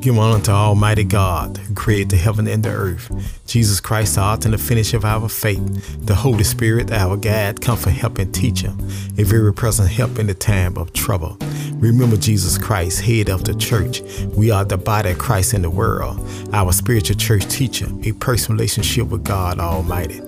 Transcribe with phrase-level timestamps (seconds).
[0.00, 3.10] Give honor to Almighty God, who created the heaven and the earth.
[3.46, 6.06] Jesus Christ, the author and the finisher of our faith.
[6.06, 8.72] The Holy Spirit, our guide, comfort, help, and teacher.
[9.18, 11.36] A very present help in the time of trouble.
[11.74, 14.02] Remember Jesus Christ, head of the church.
[14.36, 16.20] We are the body of Christ in the world.
[16.52, 20.20] Our spiritual church teacher, a personal relationship with God Almighty.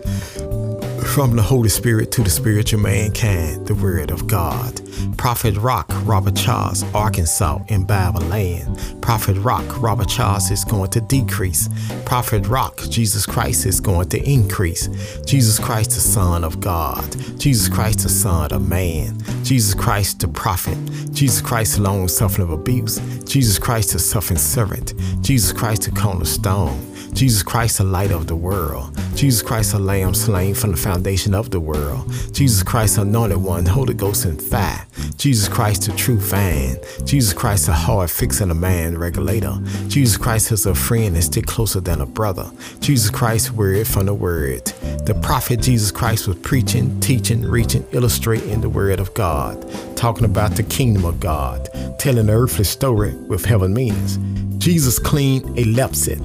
[1.15, 4.81] From the Holy Spirit to the spiritual mankind, the Word of God.
[5.19, 9.03] Prophet Rock, Robert Charles, Arkansas, in land.
[9.03, 11.69] Prophet Rock, Robert Charles is going to decrease.
[12.05, 14.87] Prophet Rock, Jesus Christ is going to increase.
[15.27, 17.05] Jesus Christ, the Son of God.
[17.39, 19.19] Jesus Christ, the Son of Man.
[19.43, 20.79] Jesus Christ, the prophet.
[21.11, 22.99] Jesus Christ, long suffering of abuse.
[23.25, 24.95] Jesus Christ, the suffering servant.
[25.23, 26.90] Jesus Christ, the cornerstone.
[27.13, 28.97] Jesus Christ, the light of the world.
[29.15, 32.11] Jesus Christ, the lamb slain from the foundation of the world.
[32.33, 34.87] Jesus Christ, the anointed one, Holy Ghost and fire.
[35.17, 36.77] Jesus Christ, the true vine.
[37.05, 39.59] Jesus Christ, the heart fixing a man regulator.
[39.89, 42.51] Jesus Christ is a friend and stick closer than a brother.
[42.81, 44.65] Jesus Christ, word from the word.
[45.05, 50.53] The prophet Jesus Christ was preaching, teaching, reaching, illustrating the word of God, talking about
[50.53, 54.19] the kingdom of God, telling the earthly story with heaven meanings.
[54.59, 56.19] Jesus cleaned a leprosy.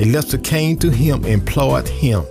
[0.00, 2.24] A leper came to him, and implored him,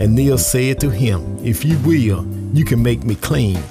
[0.00, 3.62] and Neil said to him, If you will, you can make me clean.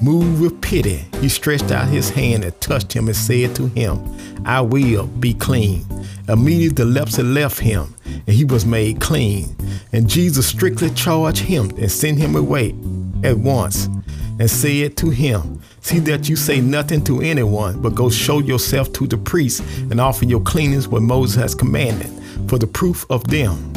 [0.00, 4.00] Moved with pity, he stretched out his hand and touched him and said to him,
[4.46, 5.84] I will be clean.
[6.26, 9.54] Immediately the leprosy left him, and he was made clean.
[9.92, 12.74] And Jesus strictly charged him and sent him away
[13.22, 13.90] at once,
[14.38, 18.90] and said to him, See that you say nothing to anyone, but go show yourself
[18.94, 22.10] to the priest and offer your cleanings what Moses has commanded
[22.48, 23.72] for the proof of them.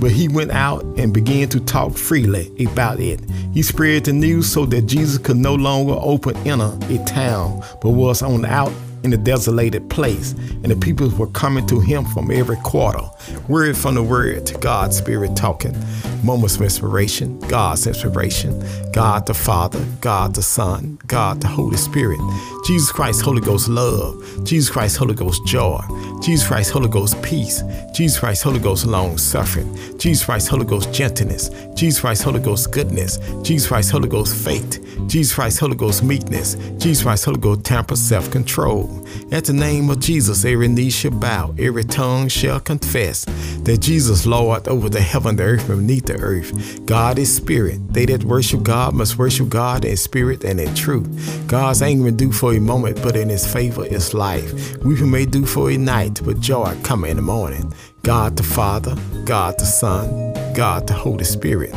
[0.00, 3.20] But he went out and began to talk freely about it.
[3.52, 7.90] He spread the news so that Jesus could no longer open enter a town, but
[7.90, 8.72] was on out
[9.04, 13.02] in a desolated place, and the people were coming to him from every quarter.
[13.48, 15.76] Word from the word, God's Spirit talking.
[16.24, 18.64] Moments of inspiration, God's inspiration.
[18.92, 22.18] God the Father, God the Son, God the Holy Spirit.
[22.64, 24.44] Jesus Christ, Holy Ghost love.
[24.44, 25.82] Jesus Christ, Holy Ghost joy.
[26.22, 27.62] Jesus Christ, Holy Ghost peace.
[27.92, 29.76] Jesus Christ, Holy Ghost long suffering.
[29.98, 31.50] Jesus Christ, Holy Ghost gentleness.
[31.74, 33.18] Jesus Christ, Holy Ghost goodness.
[33.42, 34.80] Jesus Christ, Holy Ghost faith.
[35.06, 36.54] Jesus Christ, Holy Ghost meekness.
[36.78, 39.06] Jesus Christ, Holy Ghost temper, self control.
[39.30, 43.24] At the name of Jesus, every knee shall bow, every tongue shall confess
[43.64, 46.84] that Jesus Lord over the heaven, the earth, and beneath the earth.
[46.86, 47.92] God is spirit.
[47.92, 51.44] They that worship God must worship God in spirit and in truth.
[51.46, 54.76] God's anger do for a moment, but in his favor is life.
[54.84, 57.72] Weeping may do for a night, but joy come in the morning.
[58.02, 61.74] God the Father, God the Son, God the Holy Spirit.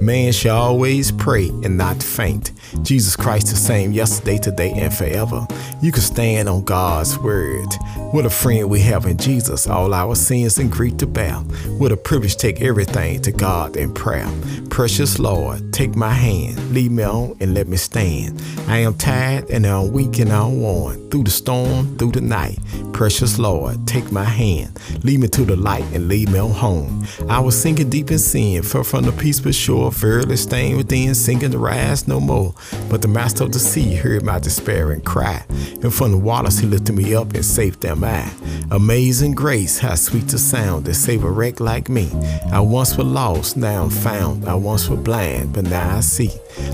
[0.00, 2.52] Man shall always pray and not faint.
[2.82, 5.46] Jesus Christ the same yesterday, today, and forever.
[5.82, 7.66] You can stand on God's word.
[8.12, 11.34] What a friend we have in Jesus, all our sins and grief to bear.
[11.78, 14.28] What a privilege take everything to God in prayer.
[14.70, 18.40] Precious Lord, take my hand, lead me on and let me stand.
[18.68, 21.10] I am tired and I'm weak and I'm worn.
[21.10, 22.58] Through the storm, through the night.
[22.92, 27.04] Precious Lord, take my hand, lead me to the light and lead me on home.
[27.28, 31.50] I was sinking deep in sin, far from the peaceful shore, verily staying within, sinking
[31.50, 32.54] to rise no more.
[32.88, 35.44] But the master of the sea heard my despair and cry,
[35.82, 38.30] and from the waters he lifted me up and saved them I.
[38.70, 42.10] Amazing grace, how sweet the sound that saved a wreck like me.
[42.52, 44.48] I once was lost, now I'm found.
[44.48, 46.30] I once was blind, but now I see.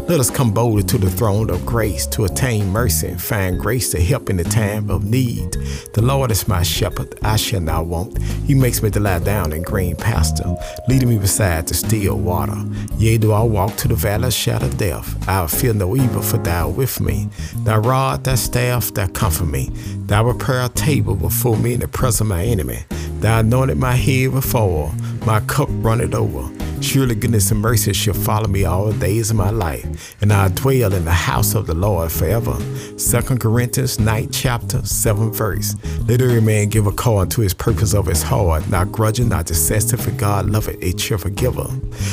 [0.09, 3.91] Let us come boldly to the throne of grace to attain mercy and find grace
[3.91, 5.53] to help in the time of need.
[5.94, 8.22] The Lord is my shepherd, I shall not want.
[8.22, 10.56] He makes me to lie down in green pasture,
[10.88, 12.56] leading me beside the still water.
[12.98, 15.97] Yea, do I walk to the valley of shadow of death, I will fear no
[15.97, 17.28] evil, for thou art with me.
[17.64, 19.70] Thy rod, thy staff, thou comfort me.
[20.06, 22.84] Thou prepare a table before me in the presence of my enemy.
[23.20, 24.93] Thou anointed my head with oil,
[25.25, 26.66] my cup runneth over.
[26.86, 30.48] Surely goodness and mercy shall follow me all the days of my life, and I'll
[30.48, 32.56] dwell in the house of the Lord forever.
[32.97, 35.75] 2 Corinthians 9 chapter 7 verse.
[36.06, 39.46] Let every man give a call unto his purpose of his heart, not grudging, not
[39.46, 41.66] dissesting, for God loveth a cheerful giver.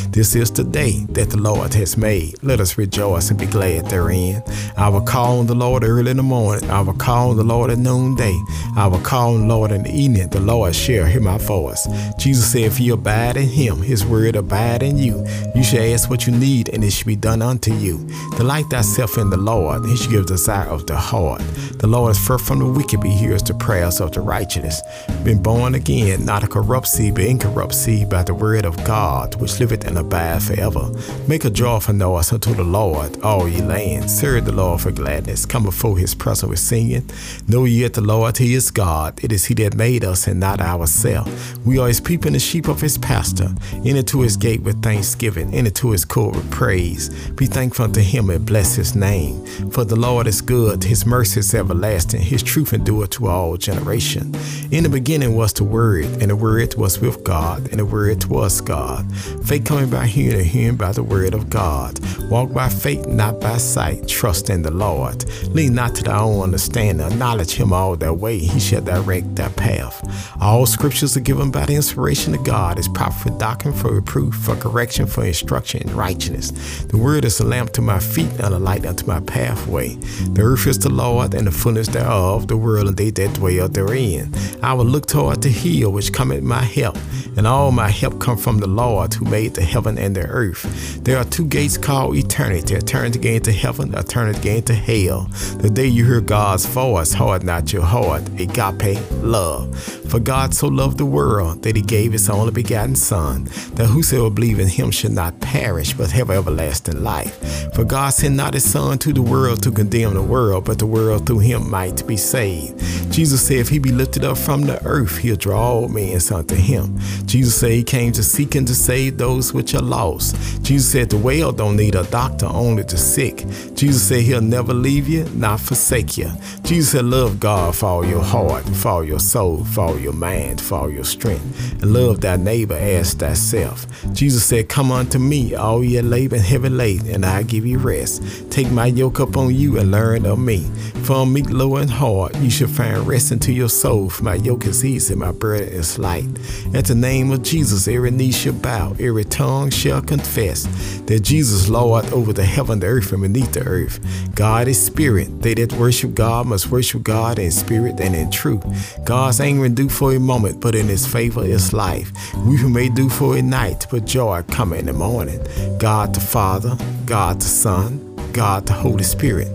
[0.09, 2.41] This is the day that the Lord has made.
[2.41, 4.41] Let us rejoice and be glad therein.
[4.75, 6.69] I will call on the Lord early in the morning.
[6.71, 8.37] I will call on the Lord at noonday.
[8.75, 10.29] I will call on the Lord in the evening.
[10.29, 11.87] The Lord shall hear my voice.
[12.17, 15.25] Jesus said, If you abide in him, his word abide abide in you.
[15.55, 18.07] You shall ask what you need, and it shall be done unto you.
[18.37, 21.41] Delight thyself in the Lord, he shall give desire of the heart.
[21.79, 24.81] The Lord is far from the wicked, but he hears the prayers of the righteous.
[25.23, 29.35] Been born again, not a corrupt seed, but incorrupt seed by the word of God,
[29.35, 30.89] which liveth and abide forever.
[31.27, 34.17] Make a joyful noise unto the Lord, all ye lands.
[34.17, 35.45] Serve the Lord for gladness.
[35.45, 37.09] Come before his presence with singing.
[37.47, 39.23] Know ye that the Lord, he is God.
[39.23, 41.31] It is he that made us and not ourselves.
[41.65, 43.51] We are his people and the sheep of his pasture.
[43.85, 47.09] Enter to his gate with thanksgiving, enter to his court with praise.
[47.31, 49.45] Be thankful unto him and bless his name.
[49.71, 54.35] For the Lord is good, his mercy is everlasting, his truth endureth to all generation.
[54.71, 58.25] In the beginning was the Word, and the Word was with God, and the Word
[58.25, 59.11] was God.
[59.45, 61.99] Faith coming by hearing, and hearing by the Word of God.
[62.29, 64.07] Walk by faith, not by sight.
[64.07, 65.25] Trust in the Lord.
[65.49, 67.05] Lean not to thy own understanding.
[67.05, 68.39] Acknowledge him all thy way.
[68.39, 70.01] He shall direct thy path.
[70.41, 72.79] All scriptures are given by the inspiration of God.
[72.79, 76.51] Is proper for doctrine, for reproof, for correction, for instruction in righteousness.
[76.85, 79.95] The word is a lamp to my feet and a light unto my pathway.
[80.33, 83.67] The earth is the Lord and the fullness thereof, the world and they that dwell
[83.69, 84.33] therein.
[84.61, 86.97] I will look toward the hill which cometh my help,
[87.37, 91.03] and all my help come from the Lord who made the heaven and the earth.
[91.03, 94.39] There are two gates called eternity, a turn to gain to heaven, a turn to
[94.41, 95.27] gain to hell.
[95.57, 99.77] The day you hear God's voice, hard not your heart, agape love.
[100.09, 103.45] For God so loved the world that he gave his only begotten Son,
[103.75, 107.73] that whosoever believe in him should not perish, but have everlasting life.
[107.73, 110.85] For God sent not his Son to the world to condemn the world, but the
[110.85, 112.79] world through him might be saved.
[113.11, 116.55] Jesus said, if he be lifted up from the earth, he'll draw all men unto
[116.55, 116.97] him.
[117.25, 120.35] Jesus said he came to seek and to save those which are lost.
[120.63, 123.45] Jesus said the well don't need a doctor, only the sick.
[123.75, 126.31] Jesus said he'll never leave you, not forsake you.
[126.63, 130.13] Jesus said love God for all your heart, for all your soul, for all your
[130.13, 133.85] mind, for all your strength, and love thy neighbor as thyself.
[134.13, 137.79] Jesus said, come unto me, all ye labor and heavy laden, and I give you
[137.79, 138.51] rest.
[138.51, 140.59] Take my yoke upon you and learn of me.
[141.03, 144.09] For I'm meek, low, and hard, you shall find rest unto your soul.
[144.09, 146.27] For my yoke is easy, my burden is light.
[146.73, 150.63] At the name of Jesus, every knee shall bow, every tongue shall confess
[151.05, 153.99] that Jesus Lord over the heaven, the earth, and beneath the earth.
[154.35, 155.41] God is spirit.
[155.41, 158.63] They that worship God must worship God in spirit and in truth.
[159.03, 162.11] God's anger do for a moment, but in his favor is life.
[162.45, 165.39] We who may do for a night, but joy come in the morning.
[165.77, 169.47] God the Father, God the Son, God the Holy Spirit.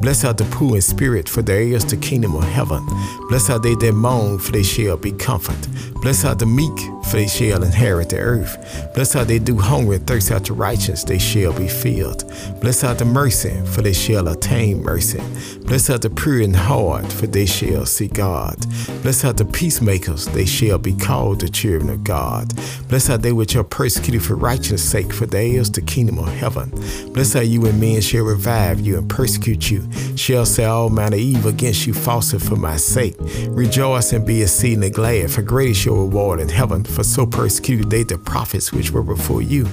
[0.00, 2.84] Blessed are the poor in spirit, for theirs is the kingdom of heaven.
[3.28, 5.68] Blessed are they that mourn, for they shall be comforted.
[6.02, 8.92] Blessed are the meek, for they shall inherit the earth.
[8.94, 12.24] Blessed are they do hunger and thirst after righteousness, they shall be filled.
[12.60, 15.20] Blessed are the mercy, for they shall attain mercy.
[15.66, 18.56] Blessed are the pure in heart, for they shall see God.
[19.02, 22.52] Blessed are the peacemakers, they shall be called the children of God.
[22.88, 26.28] Blessed are they which are persecuted for righteousness' sake, for theirs is the kingdom of
[26.28, 26.70] heaven.
[27.12, 31.16] Blessed are you when men shall revive you and persecute you, shall say all manner
[31.16, 33.16] evil against you falsely for my sake.
[33.48, 37.90] Rejoice and be exceedingly glad, for great is your reward in heaven, for so persecuted
[37.90, 39.68] they the prophets which were before you.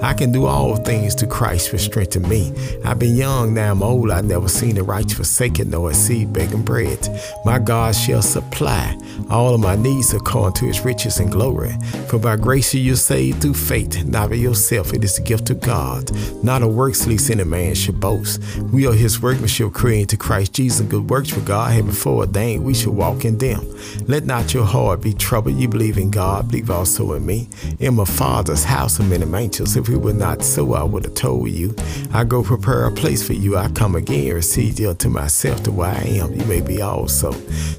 [0.00, 2.52] I can do all things to Christ which strengthen me.
[2.84, 6.32] I've been young, now I'm old, I've never seen the righteous forsaken, nor a seed
[6.32, 7.08] begging bread.
[7.44, 8.96] My God shall supply
[9.28, 11.72] all of my needs according to his riches and glory.
[12.06, 15.50] For by grace you are saved through faith, not by yourself, it is the gift
[15.50, 16.10] of God,
[16.44, 18.40] not of works, lest any man should boast.
[18.72, 22.64] We are his workmanship created to Christ Jesus, good works for God had before ordained
[22.64, 23.66] we should walk in them.
[24.06, 25.56] Let not your heart be troubled.
[25.56, 27.48] You believe in God, believe also in me.
[27.78, 29.76] In my Father's house are many mansions.
[29.76, 31.74] If it were not so, I would have told you.
[32.12, 33.56] I go prepare a place for you.
[33.56, 36.32] I come again, receive you unto myself, to where I am.
[36.32, 37.32] You may be also.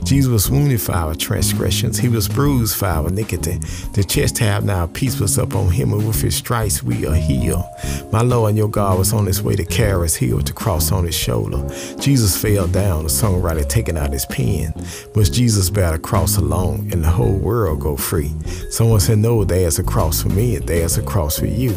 [0.03, 1.97] Jesus was wounded for our transgressions.
[1.97, 3.59] He was bruised for our iniquity.
[3.93, 7.15] The chest have now peace was up on him, and with his stripes we are
[7.15, 7.63] healed.
[8.11, 10.91] My Lord and your God was on his way to carry his heel to cross
[10.91, 11.67] on his shoulder.
[11.99, 14.73] Jesus fell down, the songwriter taking out his pen.
[15.15, 18.31] Was Jesus bear the cross alone and the whole world go free?
[18.79, 21.71] Someone said, No, there's a cross for me and there's a cross for you.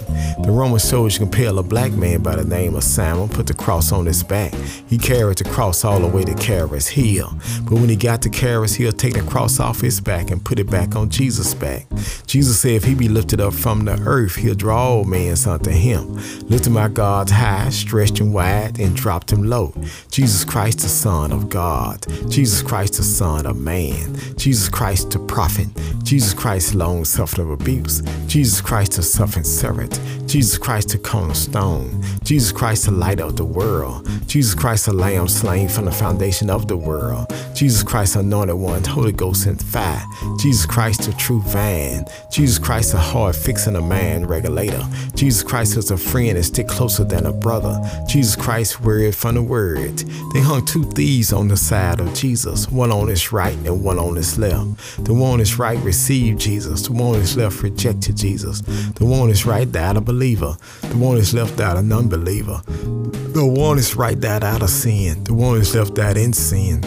[0.44, 3.90] The Roman soldier compelled a black man by the name of Simon, put the cross
[3.90, 4.54] on his back.
[4.86, 7.36] He carried the cross all the way to Calvary's heel.
[7.64, 10.60] But when he got to Calvary's heel, take the cross off his back and put
[10.60, 11.88] it back on Jesus' back.
[12.28, 15.70] Jesus said, If he be lifted up from the earth, he'll draw all men unto
[15.70, 16.14] him.
[16.48, 19.74] Lifted my God high, stretched him wide, and dropped him low.
[20.12, 22.06] Jesus Christ, the Son of God.
[22.30, 24.16] Jesus Christ, the Son of man.
[24.36, 25.66] Jesus Christ, the prophet.
[26.04, 28.02] Jesus Christ, long suffering of abuse.
[28.26, 30.00] Jesus Christ, the suffering servant.
[30.26, 32.02] Jesus Christ, the cornerstone.
[32.22, 34.08] Jesus Christ, the light of the world.
[34.26, 37.26] Jesus Christ, the lamb slain from the foundation of the world.
[37.54, 40.02] Jesus Christ, anointed one, Holy Ghost and fire.
[40.38, 42.04] Jesus Christ, the true vine.
[42.30, 44.82] Jesus Christ, the heart fixing a man regulator.
[45.14, 47.80] Jesus Christ is a friend and stick closer than a brother.
[48.08, 49.98] Jesus Christ, word from the word.
[50.32, 53.98] They hung two thieves on the side of Jesus, one on his right and one
[53.98, 55.04] on his left.
[55.04, 58.60] The one on his right received Jesus, the one on his left rejected Jesus.
[58.60, 61.82] The one on his right died a believer, the one on his left out a
[61.82, 62.62] non believer.
[62.66, 66.16] The one on his right died out of sin, the one on his left out
[66.16, 66.82] in sin.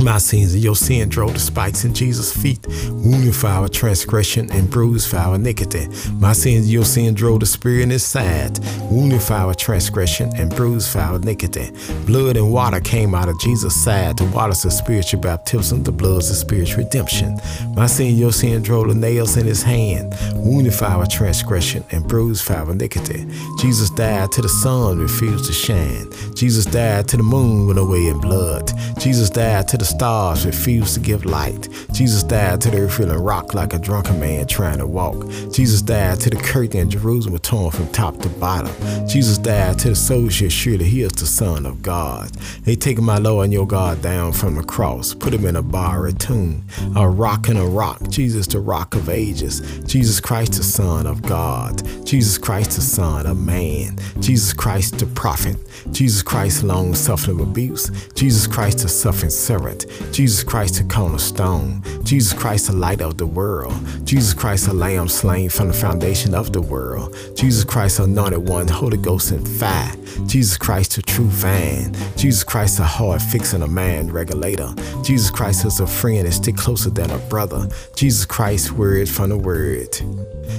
[0.00, 4.50] My sins and your sin drove the spikes in Jesus' feet, wounded for our transgression
[4.50, 5.86] and bruised for our iniquity.
[6.14, 8.58] My sins and your sin drove the spear in his side,
[8.90, 11.70] wounded for our transgression and bruised for our iniquity.
[12.06, 15.92] Blood and water came out of Jesus' side to water us a spiritual baptism, the
[15.92, 17.38] blood of spiritual redemption.
[17.74, 21.84] My sin and your sin drove the nails in his hand, wounded for our transgression
[21.90, 23.26] and bruised for our iniquity.
[23.60, 26.10] Jesus died till the sun refused to shine.
[26.34, 28.72] Jesus died till the moon went away in blood.
[28.98, 31.68] Jesus died till the stars refused to give light.
[31.92, 35.28] Jesus died till they were feeling rocked like a drunken man trying to walk.
[35.52, 38.72] Jesus died till the curtain in Jerusalem torn from top to bottom.
[39.08, 42.30] Jesus died till the soldiers surely he is the Son of God.
[42.64, 45.62] They taken my Lord and your God down from the cross, put him in a
[45.62, 46.64] bar, a tomb,
[46.96, 48.00] a rock and a rock.
[48.08, 49.60] Jesus, the rock of ages.
[49.86, 51.82] Jesus Christ, the Son of God.
[52.06, 53.96] Jesus Christ, the Son of man.
[54.20, 55.56] Jesus Christ, the prophet.
[55.90, 57.90] Jesus Christ, long suffering abuse.
[58.14, 59.71] Jesus Christ, the suffering servant.
[60.12, 61.82] Jesus Christ, took on a cornerstone.
[62.12, 63.72] Jesus Christ, the light of the world.
[64.04, 67.16] Jesus Christ, the lamb slain from the foundation of the world.
[67.34, 69.96] Jesus Christ, the anointed one, Holy Ghost and fire.
[70.26, 71.94] Jesus Christ, the true vine.
[72.18, 74.74] Jesus Christ, the heart fixing a man regulator.
[75.02, 77.66] Jesus Christ is a friend and stick closer than a brother.
[77.96, 79.96] Jesus Christ, word from the word.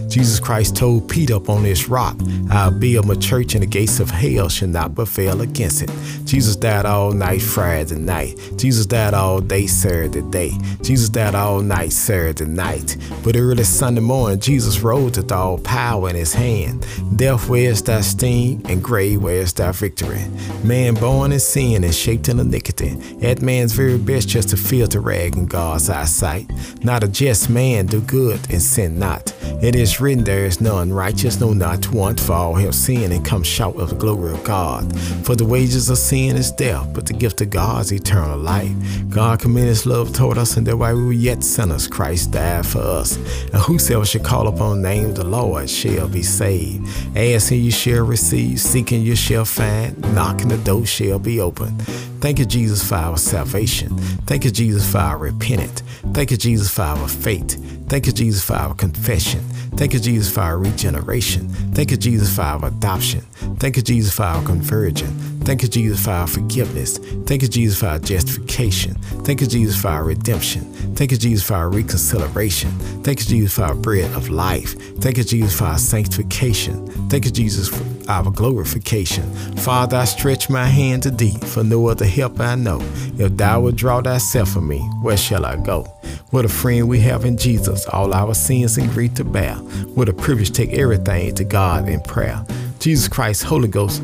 [0.09, 2.15] Jesus Christ told Peter upon this rock,
[2.49, 5.91] I'll build my church and the gates of hell shall not prevail against it.
[6.25, 8.39] Jesus died all night Friday night.
[8.57, 10.51] Jesus died all day Saturday day.
[10.81, 12.97] Jesus died all night Saturday night.
[13.23, 16.85] But early Sunday morning, Jesus rose with all power in his hand.
[17.15, 18.61] Death, where's thy sting?
[18.69, 20.25] And grave, where's thy victory?
[20.63, 22.95] Man born in sin and shaped in iniquity.
[23.21, 26.51] At man's very best just to feel filter rag in God's eyesight.
[26.83, 29.33] Not a just man do good and sin not.
[29.63, 33.23] It is written, There is none righteous, no not one, for all have sinned and
[33.23, 34.93] come short of the glory of God.
[35.25, 38.75] For the wages of sin is death, but the gift of God is eternal life.
[39.09, 42.65] God commended his love toward us, and that while we were yet sinners, Christ died
[42.65, 43.15] for us.
[43.53, 46.85] And whosoever shall call upon the name of the Lord shall be saved.
[47.15, 51.77] Asking you shall receive, seeking you shall find, knocking the door shall be open.
[52.19, 53.97] Thank you, Jesus, for our salvation.
[54.27, 55.81] Thank you, Jesus, for our repentance.
[56.13, 57.57] Thank you, Jesus, for our faith.
[57.87, 59.41] Thank you, Jesus, for our confession.
[59.75, 61.49] Thank you, Jesus, for our regeneration.
[61.73, 63.21] Thank you, Jesus, for our adoption.
[63.59, 65.32] Thank you, Jesus, for our conversion.
[65.45, 66.97] Thank you, Jesus, for our forgiveness.
[67.25, 68.95] Thank you, Jesus, for our justification.
[69.25, 70.61] Thank you, Jesus, for our redemption.
[70.95, 72.71] Thank you, Jesus, for our reconciliation.
[73.03, 74.73] Thank you, Jesus, for our bread of life.
[74.99, 76.87] Thank you, Jesus, for our sanctification.
[77.09, 79.29] Thank you, Jesus, for our glorification.
[79.57, 82.79] Father, I stretch my hand to thee, for no other help I know.
[83.17, 85.83] If thou wilt draw thyself from me, where shall I go?
[86.29, 89.55] What a friend we have in Jesus, all our sins and grief to bear.
[89.95, 92.45] What a privilege take everything to God in prayer.
[92.79, 94.01] Jesus Christ, Holy Ghost,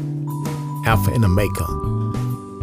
[0.85, 1.65] Alpha and Omega.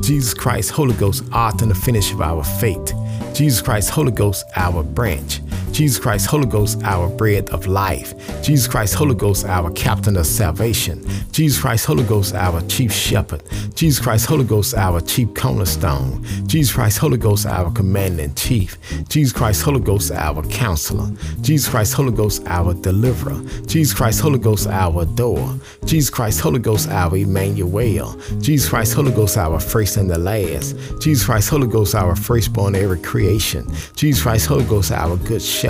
[0.00, 2.92] Jesus Christ, Holy Ghost, author and the finish of our faith.
[3.34, 5.40] Jesus Christ, Holy Ghost, our branch.
[5.76, 8.14] Jesus Christ, Holy Ghost, our bread of life.
[8.42, 11.06] Jesus Christ, Holy Ghost, our captain of salvation.
[11.32, 13.42] Jesus Christ, Holy Ghost, our chief shepherd.
[13.74, 16.24] Jesus Christ, Holy Ghost, our chief cornerstone.
[16.46, 18.78] Jesus Christ, Holy Ghost, our commander in chief.
[19.10, 21.10] Jesus Christ, Holy Ghost, our counselor.
[21.42, 23.38] Jesus Christ, Holy Ghost, our deliverer.
[23.66, 25.60] Jesus Christ, Holy Ghost, our door.
[25.84, 28.18] Jesus Christ, Holy Ghost, our Emmanuel.
[28.38, 30.74] Jesus Christ, Holy Ghost, our first and the last.
[31.02, 33.70] Jesus Christ, Holy Ghost, our firstborn every creation.
[33.94, 35.65] Jesus Christ, Holy Ghost, our good shepherd.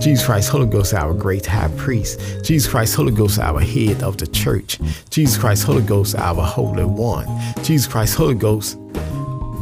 [0.00, 2.20] Jesus Christ, Holy Ghost, our great high priest.
[2.44, 4.78] Jesus Christ, Holy Ghost, our head of the church.
[5.10, 7.26] Jesus Christ, Holy Ghost, our Holy One.
[7.62, 8.78] Jesus Christ, Holy Ghost,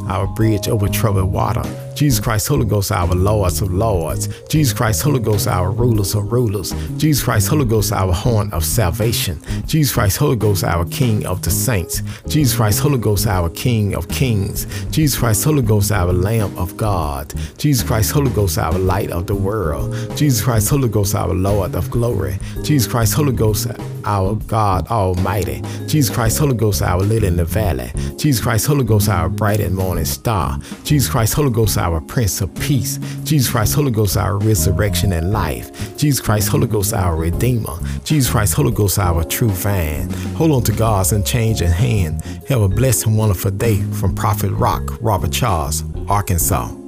[0.09, 1.63] our bridge over troubled water.
[1.99, 4.29] Jesus Christ, Holy Ghost, our Lords of Lords.
[4.49, 6.73] Jesus Christ, Holy Ghost, our rulers of rulers.
[6.97, 9.43] Jesus Christ, Holy Ghost, our horn of salvation.
[9.67, 12.03] Jesus Christ, Holy Ghost, our King of the saints.
[12.29, 14.67] Jesus Christ, Holy Ghost, our King of kings.
[14.93, 17.35] Jesus Christ, Holy Ghost, our Lamb of God.
[17.59, 19.93] Jesus Christ, Holy Ghost, our light of the world.
[20.17, 22.39] Jesus Christ, Holy Ghost, our Lord of glory.
[22.63, 23.67] Jesus Christ, Holy Ghost,
[24.05, 25.63] our God Almighty.
[25.89, 27.91] Jesus Christ, Holy Ghost, our lily in the valley.
[28.17, 30.61] Jesus Christ, Holy Ghost, our bright and morning star.
[30.85, 32.99] Jesus Christ, Holy Ghost, our our Prince of Peace.
[33.25, 35.97] Jesus Christ, Holy Ghost, our resurrection and life.
[35.97, 37.79] Jesus Christ, Holy Ghost, our Redeemer.
[38.05, 40.11] Jesus Christ, Holy Ghost, our true vine.
[40.37, 42.23] Hold on to God's unchanging hand.
[42.49, 46.88] Have a blessed and wonderful day from Prophet Rock, Robert Charles, Arkansas.